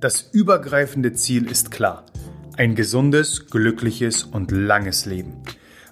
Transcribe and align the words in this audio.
Das 0.00 0.22
übergreifende 0.32 1.12
Ziel 1.12 1.50
ist 1.50 1.70
klar. 1.70 2.06
Ein 2.56 2.74
gesundes, 2.74 3.50
glückliches 3.50 4.24
und 4.24 4.50
langes 4.50 5.04
Leben. 5.04 5.42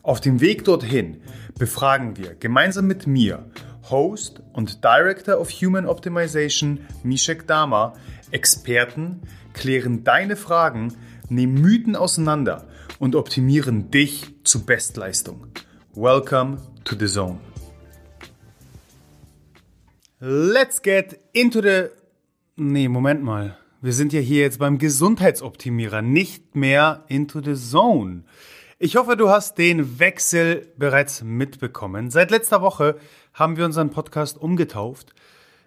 Auf 0.03 0.23
dem 0.23 0.41
Weg 0.41 0.65
dorthin 0.65 1.21
befragen 1.59 2.17
wir 2.17 2.35
gemeinsam 2.35 2.87
mit 2.87 3.07
mir, 3.07 3.45
Host 3.91 4.41
und 4.55 4.83
Director 4.83 5.39
of 5.39 5.51
Human 5.51 5.85
Optimization 5.85 6.81
Mishek 7.03 7.47
Dama, 7.47 7.93
Experten, 8.31 9.21
klären 9.53 10.05
deine 10.05 10.37
Fragen, 10.37 10.95
nehmen 11.29 11.61
Mythen 11.61 11.95
auseinander 11.95 12.67
und 12.99 13.15
optimieren 13.15 13.91
dich 13.91 14.35
zu 14.43 14.65
Bestleistung. 14.65 15.49
Welcome 15.95 16.57
to 16.85 16.97
the 16.99 17.07
Zone. 17.07 17.41
Let's 20.19 20.81
get 20.81 21.19
into 21.35 21.61
the. 21.61 21.89
Nee, 22.57 22.89
Moment 22.89 23.23
mal. 23.23 23.59
Wir 23.81 23.93
sind 23.93 24.13
ja 24.13 24.19
hier 24.19 24.41
jetzt 24.41 24.59
beim 24.59 24.79
Gesundheitsoptimierer, 24.79 26.03
nicht 26.03 26.57
mehr 26.57 27.05
into 27.07 27.41
the 27.41 27.55
zone. 27.55 28.25
Ich 28.81 28.97
hoffe, 28.97 29.17
du 29.17 29.29
hast 29.29 29.57
den 29.57 30.01
Wechsel 30.01 30.73
bereits 30.77 31.23
mitbekommen. 31.23 32.11
Seit 32.11 32.33
letzter 32.33 32.61
Woche 32.61 32.97
haben 33.35 33.57
wir 33.57 33.65
unseren 33.65 33.91
Podcast 33.91 34.37
umgetauft. 34.37 35.15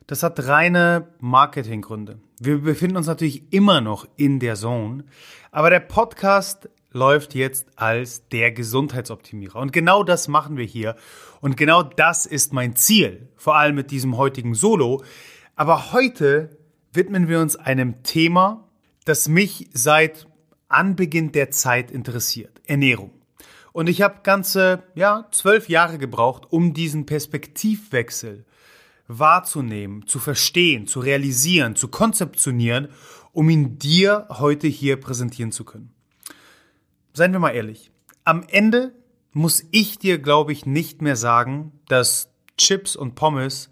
Das 0.07 0.23
hat 0.23 0.45
reine 0.45 1.07
Marketinggründe. 1.21 2.19
Wir 2.41 2.57
befinden 2.57 2.97
uns 2.97 3.07
natürlich 3.07 3.53
immer 3.53 3.79
noch 3.79 4.05
in 4.17 4.41
der 4.41 4.55
Zone, 4.55 5.05
aber 5.51 5.69
der 5.69 5.79
Podcast 5.79 6.67
läuft 6.91 7.33
jetzt 7.33 7.67
als 7.77 8.27
der 8.27 8.51
Gesundheitsoptimierer. 8.51 9.55
Und 9.55 9.71
genau 9.71 10.03
das 10.03 10.27
machen 10.27 10.57
wir 10.57 10.65
hier. 10.65 10.97
Und 11.39 11.55
genau 11.55 11.81
das 11.81 12.25
ist 12.25 12.51
mein 12.51 12.75
Ziel, 12.75 13.29
vor 13.37 13.55
allem 13.55 13.75
mit 13.75 13.89
diesem 13.89 14.17
heutigen 14.17 14.53
Solo. 14.53 15.01
Aber 15.55 15.93
heute 15.93 16.57
widmen 16.93 17.27
wir 17.27 17.39
uns 17.39 17.55
einem 17.55 18.03
Thema, 18.03 18.67
das 19.05 19.27
mich 19.27 19.69
seit 19.73 20.27
Anbeginn 20.67 21.31
der 21.31 21.51
Zeit 21.51 21.91
interessiert. 21.91 22.61
Ernährung. 22.65 23.11
Und 23.73 23.87
ich 23.87 24.01
habe 24.01 24.19
ganze, 24.23 24.83
ja, 24.95 25.27
zwölf 25.31 25.69
Jahre 25.69 25.97
gebraucht, 25.97 26.43
um 26.49 26.73
diesen 26.73 27.05
Perspektivwechsel 27.05 28.45
wahrzunehmen, 29.07 30.07
zu 30.07 30.19
verstehen, 30.19 30.87
zu 30.87 30.99
realisieren, 30.99 31.75
zu 31.75 31.87
konzeptionieren, 31.87 32.89
um 33.33 33.49
ihn 33.49 33.79
dir 33.79 34.27
heute 34.29 34.67
hier 34.67 34.97
präsentieren 34.99 35.51
zu 35.51 35.63
können. 35.63 35.93
Seien 37.13 37.31
wir 37.31 37.39
mal 37.39 37.51
ehrlich. 37.51 37.91
Am 38.23 38.43
Ende 38.49 38.93
muss 39.31 39.63
ich 39.71 39.97
dir, 39.99 40.19
glaube 40.19 40.51
ich, 40.51 40.65
nicht 40.65 41.01
mehr 41.01 41.15
sagen, 41.15 41.71
dass 41.87 42.29
Chips 42.57 42.95
und 42.95 43.15
Pommes 43.15 43.69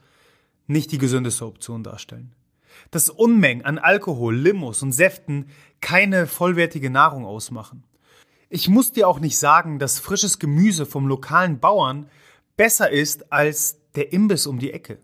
nicht 0.68 0.92
die 0.92 0.98
gesündeste 0.98 1.46
Option 1.46 1.84
darstellen 1.84 2.34
dass 2.92 3.10
Unmengen 3.10 3.66
an 3.66 3.78
Alkohol, 3.78 4.36
Limos 4.36 4.84
und 4.84 4.92
Säften 4.92 5.50
keine 5.82 6.28
vollwertige 6.28 6.90
Nahrung 6.90 7.26
ausmachen. 7.26 7.84
Ich 8.50 8.68
muss 8.68 8.92
dir 8.92 9.08
auch 9.08 9.20
nicht 9.20 9.38
sagen, 9.38 9.80
dass 9.80 10.00
frisches 10.00 10.40
Gemüse 10.40 10.86
vom 10.86 11.08
lokalen 11.08 11.60
Bauern 11.60 12.10
besser 12.58 12.90
ist 12.90 13.32
als 13.32 13.78
der 13.96 14.12
Imbiss 14.12 14.48
um 14.48 14.60
die 14.60 14.74
Ecke. 14.74 15.00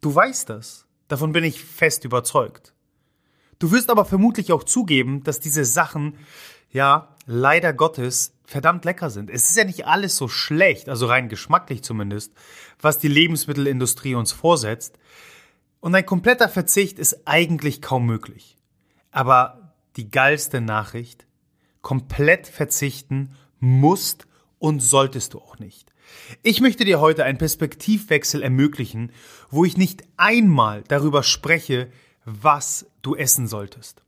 Du 0.00 0.14
weißt 0.14 0.50
das. 0.50 0.86
Davon 1.08 1.32
bin 1.32 1.44
ich 1.44 1.62
fest 1.62 2.04
überzeugt. 2.04 2.74
Du 3.58 3.70
wirst 3.70 3.90
aber 3.90 4.04
vermutlich 4.04 4.52
auch 4.52 4.64
zugeben, 4.64 5.22
dass 5.22 5.38
diese 5.38 5.64
Sachen, 5.64 6.18
ja, 6.70 7.14
leider 7.26 7.72
Gottes, 7.72 8.34
verdammt 8.44 8.84
lecker 8.84 9.10
sind. 9.10 9.30
Es 9.30 9.48
ist 9.48 9.56
ja 9.56 9.64
nicht 9.64 9.86
alles 9.86 10.16
so 10.16 10.26
schlecht, 10.26 10.88
also 10.88 11.06
rein 11.06 11.28
geschmacklich 11.28 11.82
zumindest, 11.82 12.32
was 12.80 12.98
die 12.98 13.08
Lebensmittelindustrie 13.08 14.14
uns 14.16 14.32
vorsetzt. 14.32 14.98
Und 15.82 15.96
ein 15.96 16.06
kompletter 16.06 16.48
Verzicht 16.48 17.00
ist 17.00 17.26
eigentlich 17.26 17.82
kaum 17.82 18.06
möglich. 18.06 18.56
Aber 19.10 19.74
die 19.96 20.12
geilste 20.12 20.60
Nachricht, 20.60 21.26
komplett 21.80 22.46
verzichten 22.46 23.34
musst 23.58 24.28
und 24.60 24.78
solltest 24.78 25.34
du 25.34 25.40
auch 25.40 25.58
nicht. 25.58 25.92
Ich 26.44 26.60
möchte 26.60 26.84
dir 26.84 27.00
heute 27.00 27.24
einen 27.24 27.36
Perspektivwechsel 27.36 28.42
ermöglichen, 28.42 29.10
wo 29.50 29.64
ich 29.64 29.76
nicht 29.76 30.04
einmal 30.16 30.84
darüber 30.86 31.24
spreche, 31.24 31.90
was 32.24 32.86
du 33.02 33.16
essen 33.16 33.48
solltest. 33.48 34.04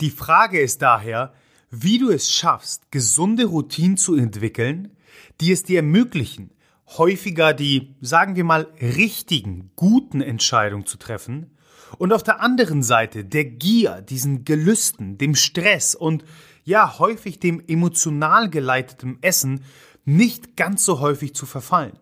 Die 0.00 0.10
Frage 0.10 0.60
ist 0.60 0.80
daher, 0.80 1.34
wie 1.70 1.98
du 1.98 2.08
es 2.08 2.32
schaffst, 2.32 2.90
gesunde 2.90 3.44
Routinen 3.44 3.98
zu 3.98 4.14
entwickeln, 4.14 4.96
die 5.42 5.52
es 5.52 5.62
dir 5.62 5.80
ermöglichen, 5.80 6.52
häufiger 6.96 7.52
die, 7.52 7.94
sagen 8.00 8.36
wir 8.36 8.44
mal, 8.44 8.68
richtigen, 8.80 9.70
guten 9.76 10.20
Entscheidungen 10.20 10.86
zu 10.86 10.96
treffen 10.96 11.50
und 11.98 12.12
auf 12.12 12.22
der 12.22 12.40
anderen 12.40 12.82
Seite 12.82 13.24
der 13.24 13.44
Gier, 13.44 14.02
diesen 14.02 14.44
Gelüsten, 14.44 15.18
dem 15.18 15.34
Stress 15.34 15.94
und 15.94 16.24
ja 16.64 16.98
häufig 16.98 17.40
dem 17.40 17.62
emotional 17.66 18.50
geleiteten 18.50 19.18
Essen 19.20 19.64
nicht 20.04 20.56
ganz 20.56 20.84
so 20.84 21.00
häufig 21.00 21.34
zu 21.34 21.46
verfallen, 21.46 21.98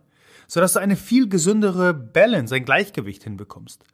sodass 0.46 0.74
du 0.74 0.80
eine 0.80 0.96
viel 0.96 1.28
gesündere 1.28 1.92
Balance, 1.92 2.54
ein 2.54 2.64
Gleichgewicht 2.64 3.24
hinbekommst. 3.24 3.84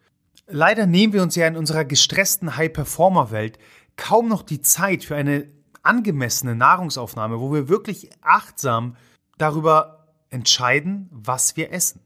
Leider 0.46 0.86
nehmen 0.86 1.12
wir 1.12 1.22
uns 1.22 1.34
ja 1.34 1.46
in 1.46 1.56
unserer 1.56 1.84
gestressten 1.84 2.56
High-Performer-Welt 2.56 3.58
kaum 3.96 4.28
noch 4.28 4.42
die 4.42 4.60
Zeit 4.60 5.04
für 5.04 5.16
eine 5.16 5.48
angemessene 5.82 6.54
Nahrungsaufnahme, 6.54 7.40
wo 7.40 7.52
wir 7.52 7.68
wirklich 7.68 8.10
achtsam 8.20 8.96
darüber 9.38 10.01
entscheiden, 10.32 11.08
was 11.10 11.56
wir 11.56 11.72
essen. 11.72 12.00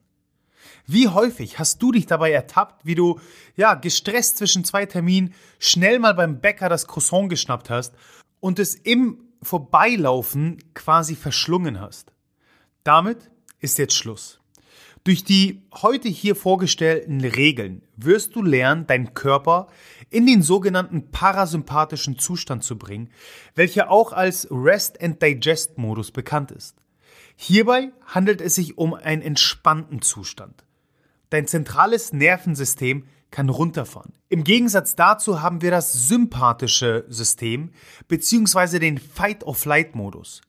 Wie 0.87 1.09
häufig 1.09 1.59
hast 1.59 1.83
du 1.83 1.93
dich 1.93 2.07
dabei 2.07 2.31
ertappt, 2.31 2.85
wie 2.85 2.95
du, 2.95 3.19
ja, 3.57 3.75
gestresst 3.75 4.39
zwischen 4.39 4.65
zwei 4.65 4.87
Terminen 4.87 5.35
schnell 5.59 5.99
mal 5.99 6.15
beim 6.15 6.41
Bäcker 6.41 6.69
das 6.69 6.87
Croissant 6.87 7.29
geschnappt 7.29 7.71
hast 7.71 7.95
und 8.41 8.59
es 8.59 8.75
im 8.75 9.19
Vorbeilaufen 9.43 10.59
quasi 10.75 11.17
verschlungen 11.17 11.81
hast? 11.81 12.13
Damit 12.85 13.31
ist 13.61 13.79
jetzt 13.79 13.95
Schluss. 13.95 14.41
Durch 15.03 15.23
die 15.23 15.63
heute 15.73 16.09
hier 16.09 16.35
vorgestellten 16.35 17.21
Regeln 17.21 17.83
wirst 17.97 18.35
du 18.35 18.43
lernen, 18.43 18.87
deinen 18.89 19.15
Körper 19.15 19.69
in 20.11 20.27
den 20.27 20.43
sogenannten 20.43 21.11
parasympathischen 21.11 22.19
Zustand 22.19 22.65
zu 22.65 22.77
bringen, 22.77 23.11
welcher 23.55 23.91
auch 23.91 24.13
als 24.13 24.49
Rest 24.51 25.01
and 25.01 25.23
Digest 25.23 25.79
Modus 25.79 26.11
bekannt 26.11 26.51
ist. 26.51 26.77
Hierbei 27.37 27.93
handelt 28.07 28.41
es 28.41 28.55
sich 28.55 28.79
um 28.79 28.95
einen 28.95 29.23
entspannten 29.23 30.03
Zustand. 30.03 30.65
Dein 31.31 31.47
zentrales 31.47 32.13
Nervensystem 32.13 33.05
kann 33.31 33.49
runterfahren. 33.51 34.13
Im 34.29 34.43
Gegensatz 34.43 34.97
dazu 34.97 35.43
haben 35.43 35.61
wir 35.61 35.71
das 35.71 36.09
sympathische 36.09 37.05
System 37.09 37.71
bzw. 38.09 38.79
den 38.79 38.99
Fight-of-Flight-Modus. 38.99 40.41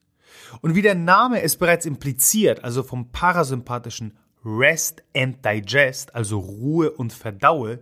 Und 0.62 0.76
wie 0.76 0.82
der 0.82 0.96
Name 0.96 1.42
es 1.42 1.58
bereits 1.58 1.86
impliziert, 1.86 2.64
also 2.64 2.84
vom 2.84 3.12
parasympathischen 3.12 4.18
Rest 4.46 5.04
and 5.16 5.44
Digest, 5.44 6.16
also 6.16 6.40
Ruhe 6.40 6.92
und 6.92 7.12
Verdaue, 7.12 7.80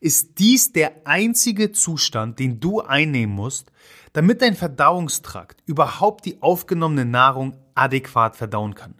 ist 0.00 0.38
dies 0.38 0.72
der 0.72 1.06
einzige 1.06 1.72
Zustand, 1.72 2.38
den 2.38 2.60
du 2.60 2.80
einnehmen 2.80 3.34
musst, 3.34 3.72
damit 4.14 4.40
dein 4.42 4.54
Verdauungstrakt 4.54 5.62
überhaupt 5.66 6.24
die 6.24 6.40
aufgenommene 6.40 7.04
Nahrung 7.04 7.58
adäquat 7.74 8.36
verdauen 8.36 8.74
kann. 8.74 8.94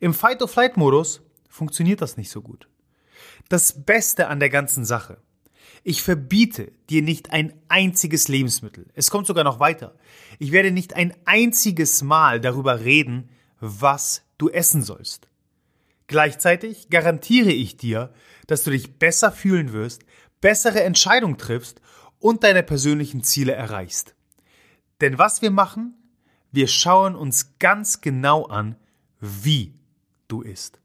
Im 0.00 0.12
Fight-of-Flight-Modus 0.12 1.22
funktioniert 1.48 2.02
das 2.02 2.16
nicht 2.16 2.30
so 2.30 2.42
gut. 2.42 2.68
Das 3.48 3.84
Beste 3.84 4.28
an 4.28 4.40
der 4.40 4.50
ganzen 4.50 4.84
Sache. 4.84 5.18
Ich 5.84 6.02
verbiete 6.02 6.72
dir 6.90 7.02
nicht 7.02 7.32
ein 7.32 7.54
einziges 7.68 8.26
Lebensmittel. 8.26 8.88
Es 8.94 9.10
kommt 9.10 9.28
sogar 9.28 9.44
noch 9.44 9.60
weiter. 9.60 9.94
Ich 10.40 10.50
werde 10.50 10.72
nicht 10.72 10.94
ein 10.94 11.14
einziges 11.24 12.02
Mal 12.02 12.40
darüber 12.40 12.80
reden, 12.80 13.30
was 13.60 14.22
du 14.38 14.50
essen 14.50 14.82
sollst. 14.82 15.28
Gleichzeitig 16.08 16.90
garantiere 16.90 17.52
ich 17.52 17.76
dir, 17.76 18.12
dass 18.48 18.64
du 18.64 18.72
dich 18.72 18.98
besser 18.98 19.30
fühlen 19.30 19.72
wirst, 19.72 20.02
bessere 20.40 20.82
Entscheidungen 20.82 21.38
triffst 21.38 21.80
und 22.18 22.42
deine 22.42 22.64
persönlichen 22.64 23.22
Ziele 23.22 23.52
erreichst. 23.52 24.16
Denn 25.00 25.18
was 25.18 25.42
wir 25.42 25.50
machen, 25.50 25.94
wir 26.50 26.66
schauen 26.66 27.14
uns 27.14 27.58
ganz 27.58 28.00
genau 28.00 28.46
an, 28.46 28.76
wie 29.20 29.74
du 30.28 30.42
isst. 30.42 30.80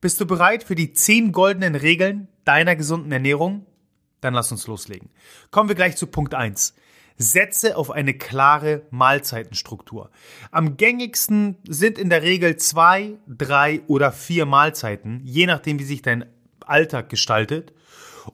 Bist 0.00 0.20
du 0.20 0.26
bereit 0.26 0.64
für 0.64 0.74
die 0.74 0.92
zehn 0.92 1.32
goldenen 1.32 1.74
Regeln 1.74 2.28
deiner 2.44 2.76
gesunden 2.76 3.12
Ernährung? 3.12 3.66
Dann 4.20 4.34
lass 4.34 4.52
uns 4.52 4.66
loslegen. 4.66 5.10
Kommen 5.50 5.68
wir 5.68 5.76
gleich 5.76 5.96
zu 5.96 6.06
Punkt 6.06 6.34
1. 6.34 6.74
Setze 7.16 7.76
auf 7.76 7.90
eine 7.90 8.14
klare 8.14 8.82
Mahlzeitenstruktur. 8.90 10.10
Am 10.50 10.76
gängigsten 10.76 11.56
sind 11.68 11.98
in 11.98 12.10
der 12.10 12.22
Regel 12.22 12.56
zwei, 12.56 13.18
drei 13.28 13.82
oder 13.86 14.10
vier 14.10 14.46
Mahlzeiten, 14.46 15.20
je 15.24 15.46
nachdem, 15.46 15.78
wie 15.78 15.84
sich 15.84 16.02
dein 16.02 16.26
Alltag 16.60 17.08
gestaltet. 17.08 17.72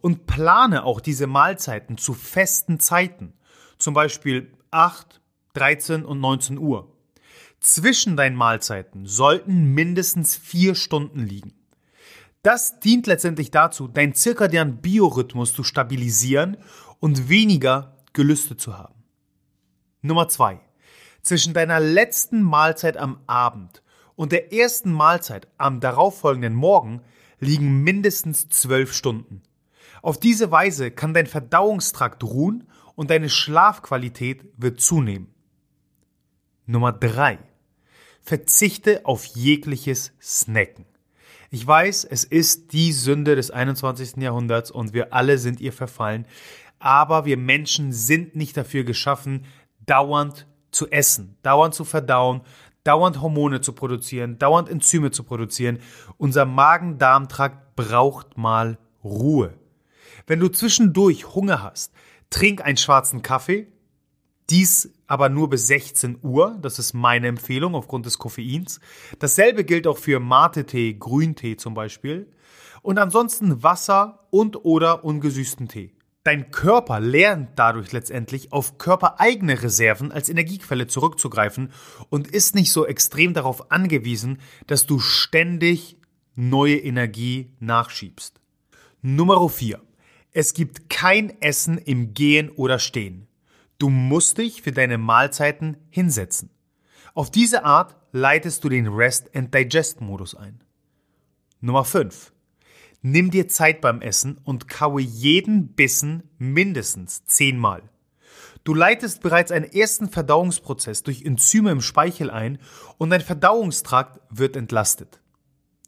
Und 0.00 0.26
plane 0.26 0.84
auch 0.84 1.00
diese 1.00 1.26
Mahlzeiten 1.26 1.98
zu 1.98 2.14
festen 2.14 2.80
Zeiten. 2.80 3.34
Zum 3.76 3.92
Beispiel 3.92 4.52
8, 4.70 5.20
13 5.54 6.04
und 6.04 6.20
19 6.20 6.58
Uhr. 6.58 6.92
Zwischen 7.60 8.16
deinen 8.16 8.36
Mahlzeiten 8.36 9.06
sollten 9.06 9.74
mindestens 9.74 10.36
vier 10.36 10.74
Stunden 10.74 11.26
liegen. 11.26 11.52
Das 12.42 12.80
dient 12.80 13.06
letztendlich 13.06 13.50
dazu, 13.50 13.86
deinen 13.86 14.14
zirkadianen 14.14 14.80
Biorhythmus 14.80 15.52
zu 15.52 15.62
stabilisieren 15.62 16.56
und 16.98 17.28
weniger 17.28 17.98
Gelüste 18.12 18.56
zu 18.56 18.78
haben. 18.78 18.94
Nummer 20.00 20.28
zwei: 20.28 20.60
Zwischen 21.20 21.52
deiner 21.52 21.80
letzten 21.80 22.42
Mahlzeit 22.42 22.96
am 22.96 23.20
Abend 23.26 23.82
und 24.16 24.32
der 24.32 24.52
ersten 24.54 24.92
Mahlzeit 24.92 25.48
am 25.58 25.80
darauffolgenden 25.80 26.54
Morgen 26.54 27.02
liegen 27.40 27.82
mindestens 27.82 28.48
zwölf 28.48 28.94
Stunden. 28.94 29.42
Auf 30.02 30.18
diese 30.18 30.50
Weise 30.50 30.90
kann 30.90 31.12
dein 31.12 31.26
Verdauungstrakt 31.26 32.22
ruhen 32.22 32.66
und 32.94 33.10
deine 33.10 33.28
Schlafqualität 33.28 34.44
wird 34.56 34.80
zunehmen. 34.80 35.28
Nummer 36.66 36.92
drei: 36.92 37.38
Verzichte 38.20 39.04
auf 39.04 39.24
jegliches 39.24 40.12
Snacken. 40.20 40.86
Ich 41.50 41.66
weiß, 41.66 42.04
es 42.04 42.22
ist 42.22 42.72
die 42.72 42.92
Sünde 42.92 43.34
des 43.34 43.50
21. 43.50 44.18
Jahrhunderts 44.18 44.70
und 44.70 44.92
wir 44.92 45.12
alle 45.12 45.36
sind 45.36 45.60
ihr 45.60 45.72
verfallen, 45.72 46.26
aber 46.78 47.24
wir 47.24 47.36
Menschen 47.36 47.92
sind 47.92 48.36
nicht 48.36 48.56
dafür 48.56 48.84
geschaffen, 48.84 49.44
dauernd 49.84 50.46
zu 50.70 50.88
essen, 50.90 51.36
dauernd 51.42 51.74
zu 51.74 51.84
verdauen, 51.84 52.42
dauernd 52.84 53.20
Hormone 53.20 53.60
zu 53.60 53.72
produzieren, 53.72 54.38
dauernd 54.38 54.68
Enzyme 54.68 55.10
zu 55.10 55.24
produzieren. 55.24 55.80
Unser 56.16 56.44
Magen-Darm-Trakt 56.44 57.74
braucht 57.74 58.38
mal 58.38 58.78
Ruhe. 59.02 59.54
Wenn 60.26 60.40
du 60.40 60.48
zwischendurch 60.48 61.34
Hunger 61.34 61.62
hast, 61.62 61.92
trink 62.30 62.62
einen 62.64 62.76
schwarzen 62.76 63.22
Kaffee, 63.22 63.66
dies 64.48 64.92
aber 65.06 65.28
nur 65.28 65.50
bis 65.50 65.66
16 65.68 66.18
Uhr. 66.22 66.58
Das 66.60 66.78
ist 66.78 66.92
meine 66.92 67.28
Empfehlung 67.28 67.74
aufgrund 67.74 68.06
des 68.06 68.18
Koffeins. 68.18 68.80
Dasselbe 69.18 69.64
gilt 69.64 69.86
auch 69.86 69.98
für 69.98 70.20
Mate-Tee, 70.20 70.94
Grüntee 70.94 71.56
zum 71.56 71.74
Beispiel. 71.74 72.32
Und 72.82 72.98
ansonsten 72.98 73.62
Wasser 73.62 74.26
und 74.30 74.64
oder 74.64 75.04
ungesüßten 75.04 75.68
Tee. 75.68 75.92
Dein 76.22 76.50
Körper 76.50 77.00
lernt 77.00 77.58
dadurch 77.58 77.92
letztendlich 77.92 78.52
auf 78.52 78.76
körpereigene 78.76 79.62
Reserven 79.62 80.12
als 80.12 80.28
Energiequelle 80.28 80.86
zurückzugreifen 80.86 81.72
und 82.10 82.28
ist 82.28 82.54
nicht 82.54 82.72
so 82.72 82.86
extrem 82.86 83.32
darauf 83.32 83.70
angewiesen, 83.70 84.38
dass 84.66 84.86
du 84.86 84.98
ständig 84.98 85.96
neue 86.34 86.76
Energie 86.76 87.52
nachschiebst. 87.60 88.40
Nummer 89.00 89.48
4. 89.48 89.80
Es 90.32 90.54
gibt 90.54 90.88
kein 90.88 91.40
Essen 91.42 91.76
im 91.78 92.14
Gehen 92.14 92.50
oder 92.50 92.78
Stehen. 92.78 93.26
Du 93.78 93.88
musst 93.88 94.38
dich 94.38 94.62
für 94.62 94.70
deine 94.70 94.96
Mahlzeiten 94.96 95.76
hinsetzen. 95.90 96.50
Auf 97.14 97.30
diese 97.30 97.64
Art 97.64 97.96
leitest 98.12 98.62
du 98.62 98.68
den 98.68 98.86
Rest 98.86 99.34
and 99.34 99.52
Digest 99.52 100.00
Modus 100.00 100.36
ein. 100.36 100.62
Nummer 101.60 101.84
5. 101.84 102.32
Nimm 103.02 103.30
dir 103.30 103.48
Zeit 103.48 103.80
beim 103.80 104.02
Essen 104.02 104.38
und 104.44 104.68
kaue 104.68 105.00
jeden 105.00 105.68
Bissen 105.68 106.22
mindestens 106.38 107.24
zehnmal. 107.24 107.82
Du 108.62 108.74
leitest 108.74 109.22
bereits 109.22 109.50
einen 109.50 109.64
ersten 109.64 110.08
Verdauungsprozess 110.08 111.02
durch 111.02 111.22
Enzyme 111.22 111.72
im 111.72 111.80
Speichel 111.80 112.30
ein 112.30 112.58
und 112.98 113.10
dein 113.10 113.22
Verdauungstrakt 113.22 114.20
wird 114.30 114.54
entlastet. 114.54 115.20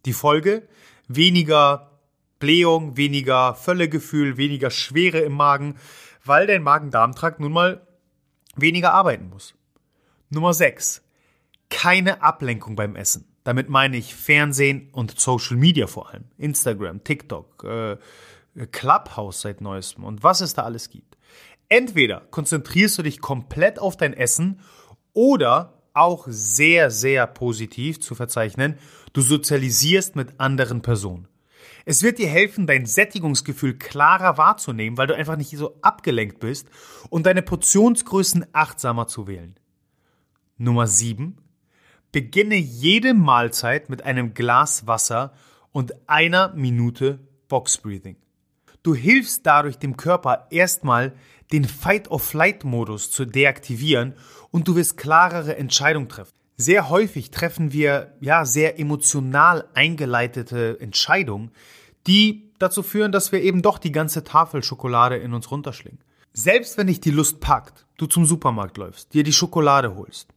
Die 0.04 0.14
Folge? 0.14 0.66
Weniger 1.06 1.91
Blähung, 2.42 2.96
weniger 2.96 3.54
Völlegefühl, 3.54 4.36
weniger 4.36 4.70
Schwere 4.70 5.20
im 5.20 5.32
Magen, 5.32 5.76
weil 6.24 6.48
dein 6.48 6.64
Magen-Darm-Trakt 6.64 7.38
nun 7.38 7.52
mal 7.52 7.86
weniger 8.56 8.92
arbeiten 8.92 9.28
muss. 9.28 9.54
Nummer 10.28 10.52
6. 10.52 11.02
Keine 11.70 12.20
Ablenkung 12.20 12.74
beim 12.74 12.96
Essen. 12.96 13.32
Damit 13.44 13.68
meine 13.68 13.96
ich 13.96 14.16
Fernsehen 14.16 14.88
und 14.90 15.20
Social 15.20 15.56
Media 15.56 15.86
vor 15.86 16.10
allem. 16.10 16.24
Instagram, 16.36 17.04
TikTok, 17.04 17.62
äh, 17.62 17.96
Clubhouse 18.72 19.42
seit 19.42 19.60
neuestem 19.60 20.02
und 20.02 20.24
was 20.24 20.40
es 20.40 20.54
da 20.54 20.64
alles 20.64 20.90
gibt. 20.90 21.16
Entweder 21.68 22.22
konzentrierst 22.32 22.98
du 22.98 23.02
dich 23.04 23.20
komplett 23.20 23.78
auf 23.78 23.96
dein 23.96 24.14
Essen 24.14 24.58
oder 25.12 25.80
auch 25.94 26.26
sehr, 26.26 26.90
sehr 26.90 27.28
positiv 27.28 28.00
zu 28.00 28.16
verzeichnen, 28.16 28.78
du 29.12 29.20
sozialisierst 29.20 30.16
mit 30.16 30.40
anderen 30.40 30.82
Personen. 30.82 31.28
Es 31.84 32.02
wird 32.02 32.18
dir 32.18 32.28
helfen, 32.28 32.66
dein 32.66 32.86
Sättigungsgefühl 32.86 33.78
klarer 33.78 34.38
wahrzunehmen, 34.38 34.96
weil 34.98 35.06
du 35.06 35.16
einfach 35.16 35.36
nicht 35.36 35.56
so 35.56 35.76
abgelenkt 35.82 36.38
bist 36.38 36.68
und 37.10 37.26
deine 37.26 37.42
Portionsgrößen 37.42 38.46
achtsamer 38.52 39.06
zu 39.06 39.26
wählen. 39.26 39.56
Nummer 40.58 40.86
7. 40.86 41.36
Beginne 42.12 42.56
jede 42.56 43.14
Mahlzeit 43.14 43.88
mit 43.88 44.02
einem 44.04 44.34
Glas 44.34 44.86
Wasser 44.86 45.32
und 45.72 46.08
einer 46.08 46.52
Minute 46.54 47.20
Box 47.48 47.78
Breathing. 47.78 48.16
Du 48.82 48.94
hilfst 48.94 49.46
dadurch 49.46 49.78
dem 49.78 49.96
Körper 49.96 50.46
erstmal, 50.50 51.14
den 51.52 51.64
Fight-of-Flight-Modus 51.64 53.10
zu 53.10 53.24
deaktivieren 53.24 54.14
und 54.50 54.68
du 54.68 54.76
wirst 54.76 54.96
klarere 54.96 55.56
Entscheidungen 55.56 56.08
treffen. 56.08 56.41
Sehr 56.56 56.88
häufig 56.90 57.30
treffen 57.30 57.72
wir 57.72 58.14
ja 58.20 58.44
sehr 58.44 58.78
emotional 58.78 59.68
eingeleitete 59.74 60.78
Entscheidungen, 60.80 61.50
die 62.06 62.52
dazu 62.58 62.82
führen, 62.82 63.12
dass 63.12 63.32
wir 63.32 63.42
eben 63.42 63.62
doch 63.62 63.78
die 63.78 63.92
ganze 63.92 64.24
Tafel 64.24 64.62
Schokolade 64.62 65.16
in 65.16 65.34
uns 65.34 65.50
runterschlingen. 65.50 66.00
Selbst 66.32 66.78
wenn 66.78 66.86
dich 66.86 67.00
die 67.00 67.10
Lust 67.10 67.40
packt, 67.40 67.86
du 67.96 68.06
zum 68.06 68.24
Supermarkt 68.24 68.78
läufst, 68.78 69.12
dir 69.14 69.24
die 69.24 69.32
Schokolade 69.32 69.96
holst, 69.96 70.28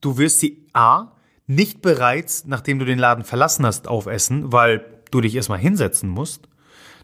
du 0.00 0.18
wirst 0.18 0.40
sie 0.40 0.66
A 0.72 1.12
nicht 1.46 1.80
bereits, 1.82 2.44
nachdem 2.44 2.78
du 2.78 2.84
den 2.84 2.98
Laden 2.98 3.24
verlassen 3.24 3.64
hast, 3.64 3.88
aufessen, 3.88 4.52
weil 4.52 4.84
du 5.10 5.20
dich 5.20 5.34
erstmal 5.34 5.58
hinsetzen 5.58 6.08
musst. 6.08 6.48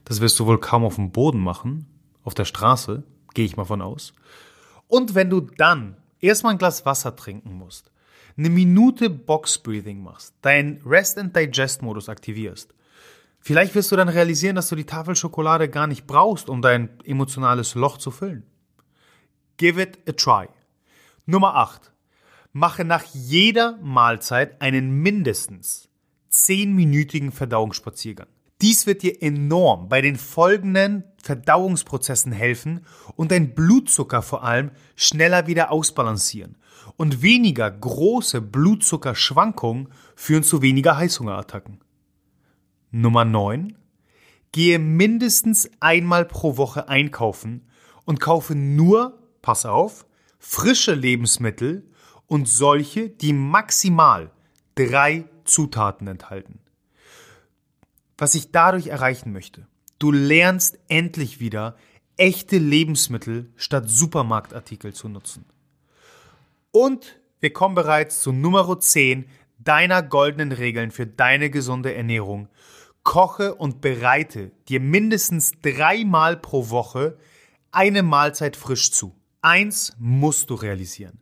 Das 0.05 0.21
wirst 0.21 0.39
du 0.39 0.47
wohl 0.47 0.61
kaum 0.61 0.85
auf 0.85 0.97
dem 0.97 1.13
Boden 1.13 1.41
machen, 1.41 1.87
auf 2.23 2.35
der 2.35 2.45
Straße, 2.45 3.05
gehe 3.33 3.47
ich 3.47 3.57
mal 3.57 3.65
von 3.65 3.81
aus. 3.81 4.13
Und 4.87 5.15
wenn 5.15 5.31
du 5.31 5.41
dann 5.41 5.97
erstmal 6.21 6.53
ein 6.53 6.59
Glas 6.59 6.85
Wasser 6.85 7.17
trinken 7.17 7.55
musst, 7.55 7.91
eine 8.37 8.51
Minute 8.51 9.11
Box 9.11 9.59
Breathing 9.59 10.03
machst, 10.03 10.35
deinen 10.43 10.81
Rest 10.85 11.19
and 11.19 11.35
Digest 11.37 11.83
Modus 11.83 12.09
aktivierst, 12.09 12.75
vielleicht 13.41 13.75
wirst 13.75 13.93
du 13.93 13.97
dann 13.97 14.09
realisieren, 14.09 14.57
dass 14.57 14.69
du 14.69 14.77
die 14.77 14.87
Tafel 14.87 15.15
Schokolade 15.17 15.69
gar 15.69 15.87
nicht 15.87 16.07
brauchst, 16.07 16.49
um 16.49 16.63
dein 16.63 16.91
emotionales 17.05 17.75
Loch 17.75 17.99
zu 17.99 18.11
füllen. 18.11 18.45
Give 19.57 19.81
it 19.81 19.99
a 20.09 20.13
try. 20.13 20.49
Nummer 21.27 21.55
8. 21.55 21.93
Mache 22.53 22.85
nach 22.85 23.05
jeder 23.13 23.79
Mahlzeit 23.83 24.61
einen 24.61 24.91
mindestens 25.01 25.89
10-minütigen 26.33 27.31
Verdauungsspaziergang. 27.31 28.27
Dies 28.61 28.87
wird 28.87 29.03
dir 29.03 29.23
enorm 29.23 29.89
bei 29.89 30.01
den 30.01 30.17
folgenden 30.17 31.05
Verdauungsprozessen 31.23 32.33
helfen 32.33 32.87
und 33.17 33.31
dein 33.31 33.55
Blutzucker 33.55 34.23
vor 34.23 34.45
allem 34.45 34.71
schneller 34.97 35.47
wieder 35.47 35.71
ausbalancieren 35.71 36.57
und 36.97 37.23
weniger 37.23 37.71
große 37.71 38.41
Blutzuckerschwankungen 38.41 39.89
führen 40.15 40.43
zu 40.43 40.63
weniger 40.63 40.97
Heißhungerattacken. 40.97 41.81
Nummer 42.91 43.25
9. 43.25 43.77
Gehe 44.53 44.79
mindestens 44.79 45.69
einmal 45.81 46.25
pro 46.25 46.57
Woche 46.57 46.89
einkaufen 46.89 47.67
und 48.05 48.21
kaufe 48.21 48.55
nur, 48.55 49.19
pass 49.43 49.67
auf, 49.67 50.07
frische 50.39 50.95
Lebensmittel 50.95 51.91
und 52.27 52.49
solche, 52.49 53.09
die 53.09 53.33
maximal 53.33 54.31
drei 54.75 55.25
Zutaten 55.45 56.07
enthalten. 56.07 56.61
Was 58.17 58.35
ich 58.35 58.53
dadurch 58.53 58.87
erreichen 58.87 59.33
möchte, 59.33 59.67
du 59.99 60.13
lernst 60.13 60.79
endlich 60.89 61.41
wieder 61.41 61.77
echte 62.17 62.59
Lebensmittel 62.59 63.53
statt 63.57 63.89
Supermarktartikel 63.89 64.95
zu 64.95 65.09
nutzen. 65.09 65.45
Und 66.77 67.21
wir 67.39 67.53
kommen 67.53 67.77
bereits 67.77 68.21
zu 68.21 68.33
Nummer 68.33 68.81
10 68.81 69.27
deiner 69.61 70.03
goldenen 70.03 70.51
Regeln 70.51 70.91
für 70.91 71.07
deine 71.07 71.49
gesunde 71.49 71.95
Ernährung. 71.95 72.49
Koche 73.05 73.55
und 73.55 73.81
bereite 73.81 74.51
dir 74.69 74.81
mindestens 74.81 75.53
dreimal 75.63 76.37
pro 76.37 76.71
Woche 76.71 77.17
eine 77.71 78.03
Mahlzeit 78.03 78.57
frisch 78.57 78.91
zu. 78.91 79.15
Eins 79.41 79.95
musst 80.01 80.51
du 80.51 80.57
realisieren. 80.57 81.21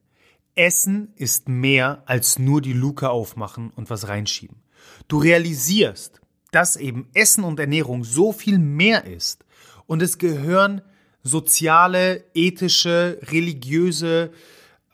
Essen 0.55 1.13
ist 1.17 1.51
mehr 1.51 2.03
als 2.07 2.39
nur 2.39 2.63
die 2.63 2.73
Luke 2.73 3.11
aufmachen 3.11 3.73
und 3.77 3.91
was 3.91 4.09
reinschieben. 4.09 4.63
Du 5.07 5.19
realisierst, 5.19 6.23
dass 6.51 6.77
eben 6.77 7.11
Essen 7.13 7.45
und 7.45 7.61
Ernährung 7.61 8.05
so 8.05 8.33
viel 8.33 8.59
mehr 8.59 9.05
ist 9.05 9.45
Und 9.87 10.01
es 10.01 10.17
gehören 10.17 10.81
soziale, 11.23 12.25
ethische, 12.33 13.19
religiöse, 13.25 14.33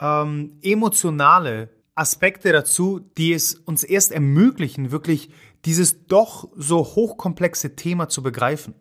ähm, 0.00 0.58
emotionale 0.62 1.70
Aspekte 1.94 2.52
dazu, 2.52 3.00
die 3.16 3.32
es 3.32 3.54
uns 3.54 3.82
erst 3.82 4.12
ermöglichen, 4.12 4.92
wirklich 4.92 5.30
dieses 5.64 6.06
doch 6.06 6.48
so 6.56 6.78
hochkomplexe 6.78 7.74
Thema 7.74 8.08
zu 8.08 8.22
begreifen. 8.22 8.74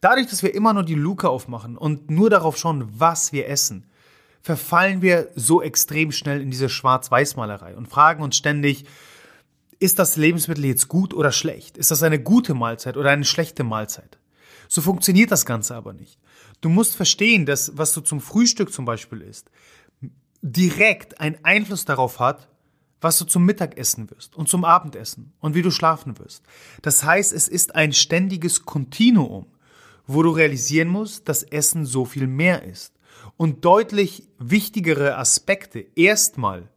Dadurch, 0.00 0.28
dass 0.28 0.42
wir 0.42 0.54
immer 0.54 0.72
nur 0.72 0.84
die 0.84 0.94
Luke 0.94 1.28
aufmachen 1.28 1.76
und 1.76 2.10
nur 2.10 2.30
darauf 2.30 2.56
schauen, 2.56 2.88
was 2.96 3.32
wir 3.32 3.48
essen, 3.48 3.86
verfallen 4.40 5.02
wir 5.02 5.30
so 5.34 5.60
extrem 5.60 6.12
schnell 6.12 6.40
in 6.40 6.50
diese 6.50 6.68
Schwarz-Weiß-Malerei 6.68 7.76
und 7.76 7.88
fragen 7.88 8.22
uns 8.22 8.36
ständig, 8.36 8.84
ist 9.80 9.98
das 9.98 10.16
Lebensmittel 10.16 10.64
jetzt 10.64 10.88
gut 10.88 11.14
oder 11.14 11.32
schlecht? 11.32 11.76
Ist 11.78 11.90
das 11.90 12.02
eine 12.02 12.22
gute 12.22 12.54
Mahlzeit 12.54 12.96
oder 12.96 13.10
eine 13.10 13.24
schlechte 13.24 13.64
Mahlzeit? 13.64 14.18
So 14.68 14.82
funktioniert 14.82 15.30
das 15.30 15.46
Ganze 15.46 15.74
aber 15.74 15.92
nicht. 15.92 16.18
Du 16.60 16.68
musst 16.68 16.94
verstehen, 16.94 17.46
dass 17.46 17.76
was 17.76 17.92
du 17.92 18.02
zum 18.02 18.20
Frühstück 18.20 18.72
zum 18.72 18.84
Beispiel 18.84 19.22
isst, 19.22 19.50
direkt 20.42 21.20
einen 21.20 21.44
Einfluss 21.44 21.84
darauf 21.84 22.18
hat, 22.18 22.48
was 23.00 23.18
du 23.18 23.24
zum 23.24 23.44
Mittagessen 23.44 24.10
wirst 24.10 24.36
und 24.36 24.48
zum 24.48 24.64
Abendessen 24.64 25.32
und 25.40 25.54
wie 25.54 25.62
du 25.62 25.70
schlafen 25.70 26.18
wirst. 26.18 26.42
Das 26.82 27.02
heißt, 27.04 27.32
es 27.32 27.48
ist 27.48 27.74
ein 27.74 27.92
ständiges 27.92 28.64
Kontinuum, 28.64 29.46
wo 30.06 30.22
du 30.22 30.30
realisieren 30.30 30.88
musst, 30.88 31.28
dass 31.28 31.42
Essen 31.42 31.86
so 31.86 32.04
viel 32.04 32.26
mehr 32.26 32.62
ist 32.64 32.92
und 33.36 33.64
deutlich 33.64 34.28
wichtigere 34.38 35.16
Aspekte 35.16 35.86
erstmal 35.94 36.68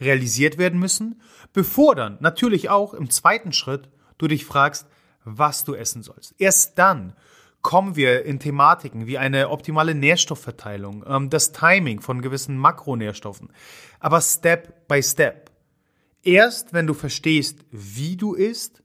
realisiert 0.00 0.58
werden 0.58 0.78
müssen, 0.78 1.20
bevor 1.52 1.94
dann 1.94 2.18
natürlich 2.20 2.70
auch 2.70 2.94
im 2.94 3.10
zweiten 3.10 3.52
Schritt 3.52 3.88
du 4.16 4.28
dich 4.28 4.44
fragst, 4.44 4.86
was 5.24 5.64
du 5.64 5.74
essen 5.74 6.02
sollst. 6.02 6.34
Erst 6.38 6.78
dann 6.78 7.14
kommen 7.62 7.96
wir 7.96 8.24
in 8.24 8.38
Thematiken 8.38 9.06
wie 9.06 9.18
eine 9.18 9.50
optimale 9.50 9.94
Nährstoffverteilung, 9.94 11.04
ähm, 11.06 11.30
das 11.30 11.52
Timing 11.52 12.00
von 12.00 12.22
gewissen 12.22 12.56
Makronährstoffen, 12.56 13.50
aber 14.00 14.20
Step 14.20 14.88
by 14.88 15.02
Step. 15.02 15.50
Erst 16.22 16.72
wenn 16.72 16.86
du 16.86 16.94
verstehst, 16.94 17.64
wie 17.70 18.16
du 18.16 18.34
isst, 18.34 18.82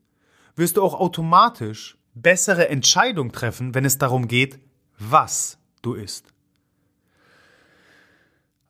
wirst 0.55 0.77
du 0.77 0.83
auch 0.83 0.99
automatisch 0.99 1.97
bessere 2.13 2.69
Entscheidungen 2.69 3.31
treffen, 3.31 3.73
wenn 3.73 3.85
es 3.85 3.97
darum 3.97 4.27
geht, 4.27 4.59
was 4.99 5.57
du 5.81 5.93
isst. 5.93 6.33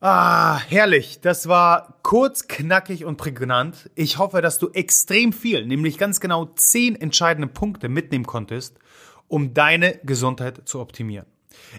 Ah, 0.05 0.59
herrlich. 0.59 1.21
Das 1.21 1.47
war 1.47 1.99
kurz, 2.03 2.49
knackig 2.49 3.05
und 3.05 3.15
prägnant. 3.15 3.89
Ich 3.95 4.17
hoffe, 4.17 4.41
dass 4.41 4.59
du 4.59 4.69
extrem 4.71 5.31
viel, 5.31 5.65
nämlich 5.65 5.97
ganz 5.97 6.19
genau 6.19 6.45
zehn 6.55 6.97
entscheidende 6.97 7.47
Punkte 7.47 7.87
mitnehmen 7.87 8.25
konntest, 8.25 8.79
um 9.27 9.53
deine 9.53 9.99
Gesundheit 10.03 10.61
zu 10.65 10.79
optimieren. 10.79 11.25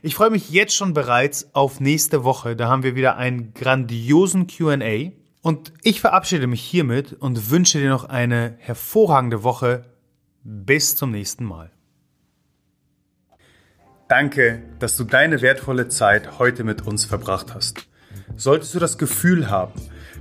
Ich 0.03 0.15
freue 0.15 0.31
mich 0.31 0.51
jetzt 0.51 0.75
schon 0.75 0.95
bereits 0.95 1.55
auf 1.55 1.81
nächste 1.81 2.25
Woche. 2.25 2.57
Da 2.57 2.69
haben 2.69 2.83
wir 2.83 2.95
wieder 2.95 3.17
einen 3.17 3.55
grandiosen 3.55 4.47
QA. 4.47 5.13
Und 5.43 5.73
ich 5.83 6.01
verabschiede 6.01 6.47
mich 6.47 6.63
hiermit 6.63 7.13
und 7.13 7.51
wünsche 7.51 7.79
dir 7.79 7.91
noch 7.91 8.05
eine 8.05 8.57
hervorragende 8.59 9.43
Woche. 9.43 9.85
Bis 10.43 10.97
zum 10.97 11.11
nächsten 11.11 11.45
Mal. 11.45 11.71
Danke, 14.09 14.63
dass 14.79 14.97
du 14.97 15.05
deine 15.05 15.41
wertvolle 15.41 15.89
Zeit 15.89 16.39
heute 16.39 16.65
mit 16.65 16.87
uns 16.87 17.05
verbracht 17.05 17.55
hast. 17.55 17.87
Solltest 18.37 18.75
du 18.75 18.79
das 18.79 18.99
Gefühl 18.99 19.49
haben, 19.49 19.73